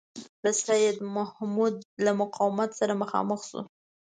د 0.43 0.45
سیدمحمود 0.65 1.75
له 2.05 2.11
مقاومت 2.21 2.69
سره 2.79 2.93
مخامخ 3.01 3.39
شو. 3.49 3.61